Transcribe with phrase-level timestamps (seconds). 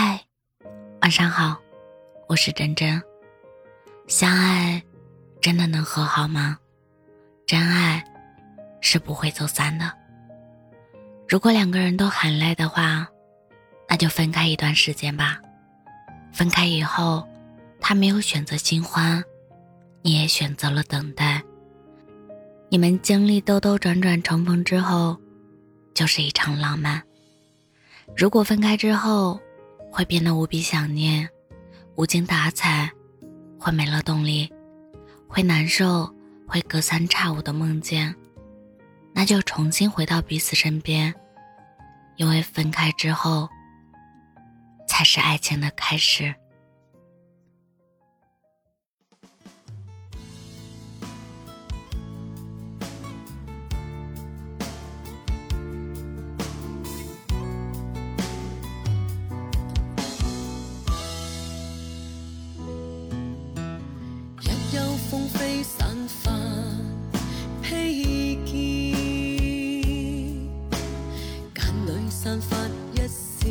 [0.00, 0.24] 嗨，
[1.02, 1.58] 晚上好，
[2.28, 3.02] 我是真真。
[4.06, 4.80] 相爱
[5.40, 6.56] 真的能和好吗？
[7.44, 8.04] 真爱
[8.80, 9.92] 是不会走散的。
[11.28, 13.08] 如果两个人都很累的话，
[13.88, 15.40] 那就分开一段时间吧。
[16.32, 17.26] 分开以后，
[17.80, 19.20] 他没有选择新欢，
[20.02, 21.42] 你也选择了等待。
[22.68, 25.18] 你们经历兜兜转转重逢之后，
[25.92, 27.02] 就是一场浪漫。
[28.16, 29.40] 如果分开之后，
[29.90, 31.28] 会变得无比想念，
[31.96, 32.90] 无精打采，
[33.58, 34.52] 会没了动力，
[35.26, 36.08] 会难受，
[36.46, 38.14] 会隔三差五的梦见。
[39.12, 41.12] 那就重新回到彼此身边，
[42.16, 43.48] 因为分开之后，
[44.86, 46.34] 才是爱情的开始。
[65.10, 66.30] 风飞散发
[67.62, 68.54] 披肩，
[71.54, 72.54] 眼里散发
[72.92, 73.46] 一丝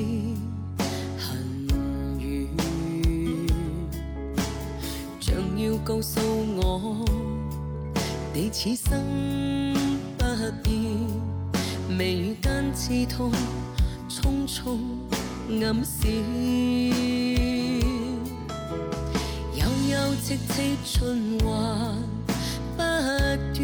[1.18, 1.68] 恨
[2.20, 2.48] 怨，
[5.20, 6.20] 像要告诉
[6.58, 7.04] 我，
[8.36, 9.02] 你此生
[10.16, 10.26] 不
[10.62, 10.76] 变。
[11.90, 13.32] 眉宇间刺痛，
[14.08, 14.78] 匆匆
[15.66, 17.57] 暗示。
[20.24, 21.96] 戚戚循环
[22.76, 22.82] 不
[23.54, 23.58] 断，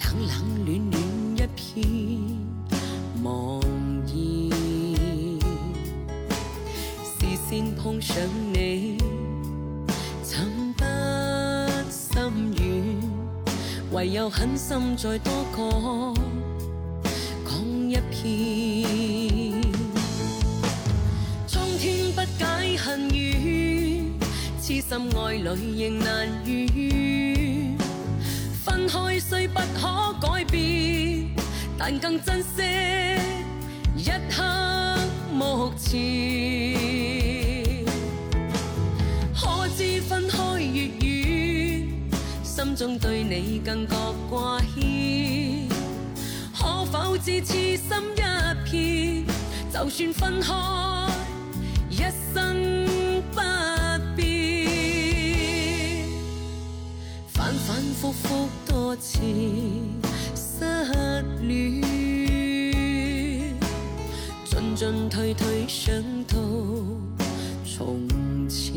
[0.00, 0.32] 冷冷
[0.64, 0.94] 暖暖
[1.36, 1.64] 一片
[3.22, 3.24] 茫
[4.06, 4.10] 然。
[7.04, 8.14] 视线碰上
[8.52, 8.98] 你，
[10.22, 10.32] 怎
[10.76, 10.82] 不
[11.90, 12.12] 心
[12.56, 12.62] 软？
[13.92, 15.62] 唯有狠心再多讲
[17.44, 17.54] 讲
[17.88, 18.53] 一遍。
[24.74, 25.44] 痴心爱侣
[25.84, 27.76] 仍难遇，
[28.64, 31.28] 分开虽不可改变，
[31.78, 32.60] 但更珍惜
[33.96, 34.42] 一刻
[35.32, 35.94] 目前。
[39.32, 41.88] 可知分开越远，
[42.42, 43.94] 心中对你更觉
[44.28, 45.68] 挂牵。
[46.58, 47.86] 可否知痴心
[48.16, 48.22] 一
[48.68, 49.24] 片，
[49.72, 50.52] 就算分开，
[66.28, 66.36] 到
[67.64, 68.08] 从
[68.48, 68.74] 前，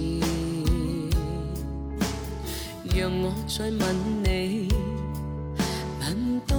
[2.95, 3.81] 让我再吻
[4.23, 4.69] 你，
[6.01, 6.55] 吻多